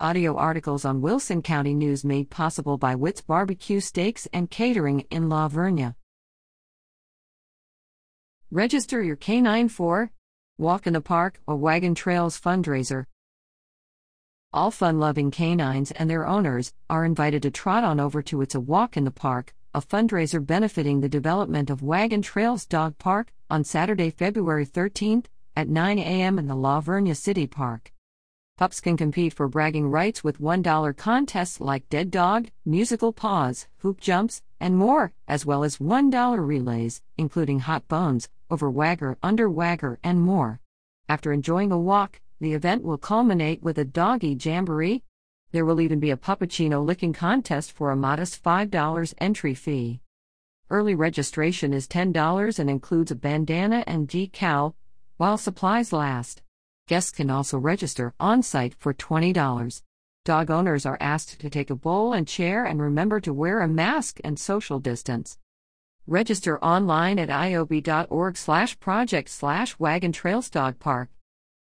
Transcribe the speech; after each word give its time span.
Audio 0.00 0.34
articles 0.36 0.84
on 0.84 1.00
Wilson 1.02 1.40
County 1.40 1.72
News 1.72 2.04
made 2.04 2.28
possible 2.28 2.76
by 2.76 2.96
Witt's 2.96 3.20
Barbecue 3.20 3.78
Steaks 3.78 4.26
and 4.32 4.50
Catering 4.50 5.06
in 5.08 5.28
La 5.28 5.48
Vernia. 5.48 5.94
Register 8.50 9.00
your 9.04 9.14
canine 9.14 9.68
for 9.68 10.10
Walk 10.58 10.88
in 10.88 10.94
the 10.94 11.00
Park, 11.00 11.40
a 11.46 11.54
Wagon 11.54 11.94
Trails 11.94 12.40
fundraiser. 12.40 13.06
All 14.52 14.72
fun 14.72 14.98
loving 14.98 15.30
canines 15.30 15.92
and 15.92 16.10
their 16.10 16.26
owners 16.26 16.72
are 16.90 17.04
invited 17.04 17.42
to 17.42 17.52
trot 17.52 17.84
on 17.84 18.00
over 18.00 18.20
to 18.20 18.42
It's 18.42 18.56
a 18.56 18.60
Walk 18.60 18.96
in 18.96 19.04
the 19.04 19.12
Park, 19.12 19.54
a 19.72 19.80
fundraiser 19.80 20.44
benefiting 20.44 21.02
the 21.02 21.08
development 21.08 21.70
of 21.70 21.84
Wagon 21.84 22.20
Trails 22.20 22.66
Dog 22.66 22.98
Park, 22.98 23.32
on 23.48 23.62
Saturday, 23.62 24.10
February 24.10 24.66
13th 24.66 25.26
at 25.54 25.68
9 25.68 26.00
a.m. 26.00 26.40
in 26.40 26.48
the 26.48 26.56
La 26.56 26.80
Vernia 26.80 27.16
City 27.16 27.46
Park. 27.46 27.93
Pups 28.56 28.80
can 28.80 28.96
compete 28.96 29.34
for 29.34 29.48
bragging 29.48 29.90
rights 29.90 30.22
with 30.22 30.40
$1 30.40 30.96
contests 30.96 31.60
like 31.60 31.88
Dead 31.88 32.08
Dog, 32.08 32.50
Musical 32.64 33.12
Paws, 33.12 33.66
Hoop 33.78 34.00
Jumps, 34.00 34.42
and 34.60 34.76
more, 34.76 35.12
as 35.26 35.44
well 35.44 35.64
as 35.64 35.78
$1 35.78 36.46
relays, 36.46 37.02
including 37.18 37.58
Hot 37.60 37.88
Bones, 37.88 38.28
Over 38.48 38.70
Wagger, 38.70 39.18
Under 39.24 39.50
Wagger, 39.50 39.98
and 40.04 40.20
more. 40.20 40.60
After 41.08 41.32
enjoying 41.32 41.72
a 41.72 41.78
walk, 41.78 42.20
the 42.40 42.54
event 42.54 42.84
will 42.84 42.96
culminate 42.96 43.60
with 43.60 43.76
a 43.76 43.84
doggy 43.84 44.36
jamboree. 44.40 45.02
There 45.50 45.64
will 45.64 45.80
even 45.80 45.98
be 45.98 46.12
a 46.12 46.16
puppuccino 46.16 46.84
licking 46.84 47.12
contest 47.12 47.72
for 47.72 47.90
a 47.90 47.96
modest 47.96 48.40
$5 48.40 49.14
entry 49.18 49.54
fee. 49.54 50.00
Early 50.70 50.94
registration 50.94 51.74
is 51.74 51.88
$10 51.88 52.60
and 52.60 52.70
includes 52.70 53.10
a 53.10 53.16
bandana 53.16 53.82
and 53.88 54.06
decal, 54.06 54.74
while 55.16 55.38
supplies 55.38 55.92
last. 55.92 56.43
Guests 56.86 57.12
can 57.12 57.30
also 57.30 57.56
register 57.58 58.12
on 58.20 58.42
site 58.42 58.74
for 58.78 58.92
$20. 58.92 59.82
Dog 60.26 60.50
owners 60.50 60.84
are 60.84 60.98
asked 61.00 61.40
to 61.40 61.48
take 61.48 61.70
a 61.70 61.74
bowl 61.74 62.12
and 62.12 62.28
chair 62.28 62.66
and 62.66 62.80
remember 62.80 63.20
to 63.20 63.32
wear 63.32 63.62
a 63.62 63.68
mask 63.68 64.20
and 64.22 64.38
social 64.38 64.78
distance. 64.80 65.38
Register 66.06 66.62
online 66.62 67.18
at 67.18 67.30
ioby.org 67.30 68.36
slash 68.36 68.78
project 68.80 69.30
slash 69.30 69.78
wagon 69.78 70.12
dog 70.50 70.78
park. 70.78 71.08